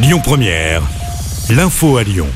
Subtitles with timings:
[0.00, 0.82] Lyon Première,
[1.50, 2.28] l'info à Lyon.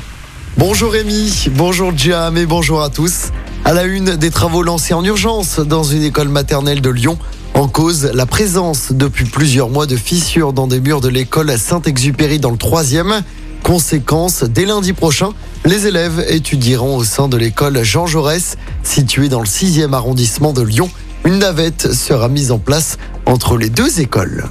[0.57, 3.29] Bonjour Rémi, bonjour Jam et bonjour à tous.
[3.65, 7.19] À la une des travaux lancés en urgence dans une école maternelle de Lyon.
[7.55, 12.41] En cause, la présence depuis plusieurs mois de fissures dans des murs de l'école Saint-Exupéry
[12.41, 13.23] dans le troisième.
[13.63, 15.29] Conséquence, dès lundi prochain,
[15.65, 20.63] les élèves étudieront au sein de l'école Jean Jaurès, située dans le 6e arrondissement de
[20.63, 20.91] Lyon.
[21.25, 24.49] Une navette sera mise en place entre les deux écoles.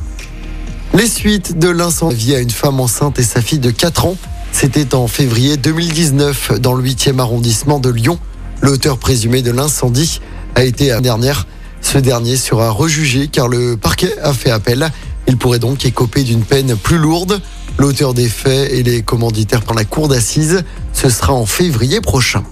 [1.02, 4.18] Les suites de l'incendie à une femme enceinte et sa fille de 4 ans,
[4.52, 8.20] c'était en février 2019 dans le 8e arrondissement de Lyon.
[8.62, 10.22] L'auteur présumé de l'incendie
[10.54, 11.48] a été la dernière.
[11.82, 14.92] Ce dernier sera rejugé car le parquet a fait appel.
[15.28, 17.42] Il pourrait donc écoper d'une peine plus lourde.
[17.80, 22.44] L'auteur des faits et les commanditaires par la cour d'assises, ce sera en février prochain.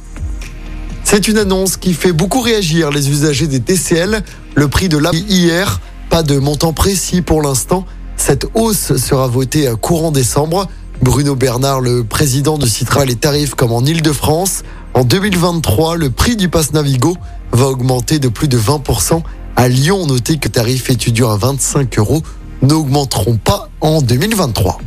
[1.03, 4.23] C'est une annonce qui fait beaucoup réagir les usagers des TCL.
[4.55, 7.85] Le prix de la hier, pas de montant précis pour l'instant.
[8.29, 10.67] Cette hausse sera votée courant décembre.
[11.01, 14.61] Bruno Bernard, le président de Citra, les tarifs comme en Ile-de-France.
[14.93, 17.17] En 2023, le prix du pass Navigo
[17.53, 19.23] va augmenter de plus de 20%.
[19.55, 22.21] À Lyon, notez que tarifs étudiants à 25 euros
[22.61, 24.77] n'augmenteront pas en 2023.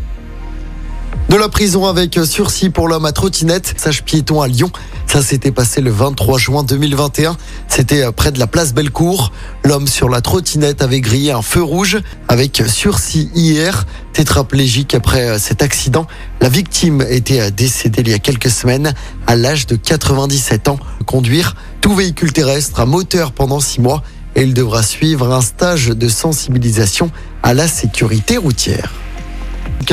[1.28, 4.70] De la prison avec sursis pour l'homme à trottinette, sage piéton à Lyon.
[5.12, 7.36] Ça s'était passé le 23 juin 2021.
[7.68, 9.30] C'était près de la place Bellecour.
[9.62, 13.86] L'homme sur la trottinette avait grillé un feu rouge avec sursis hier.
[14.14, 16.06] Tétraplégique après cet accident.
[16.40, 18.94] La victime était décédée il y a quelques semaines
[19.26, 20.78] à l'âge de 97 ans.
[21.04, 24.02] Conduire tout véhicule terrestre à moteur pendant six mois
[24.34, 27.10] et il devra suivre un stage de sensibilisation
[27.42, 28.94] à la sécurité routière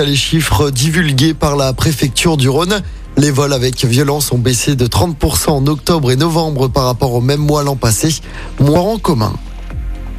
[0.02, 2.82] les chiffres divulgués par la préfecture du Rhône.
[3.20, 7.20] Les vols avec violence ont baissé de 30% en octobre et novembre par rapport au
[7.20, 8.16] même mois l'an passé.
[8.62, 9.34] Moins en commun.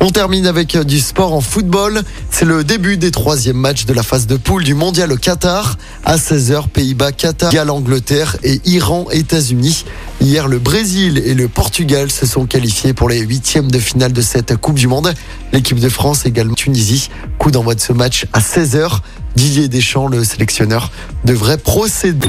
[0.01, 2.03] On termine avec du sport en football.
[2.31, 5.79] C'est le début des troisièmes matchs de la phase de poule du mondial au Qatar.
[6.05, 9.87] À 16h, Pays-Bas, Qatar, Galles, Angleterre et Iran, États-Unis.
[10.21, 14.21] Hier, le Brésil et le Portugal se sont qualifiés pour les huitièmes de finale de
[14.21, 15.15] cette Coupe du Monde.
[15.55, 17.09] L'équipe de France également Tunisie.
[17.39, 18.99] Coup d'envoi de ce match à 16h.
[19.37, 20.91] Didier Deschamps, le sélectionneur,
[21.25, 22.29] devrait procéder.